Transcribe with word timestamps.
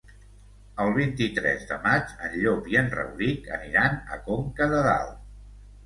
El 0.85 0.89
vint-i-tres 0.95 1.67
de 1.73 1.77
maig 1.85 2.17
en 2.29 2.35
Llop 2.41 2.73
i 2.73 2.81
en 2.83 2.91
Rauric 2.99 3.49
aniran 3.61 4.05
a 4.17 4.23
Conca 4.31 4.73
de 4.77 4.85
Dalt. 4.93 5.27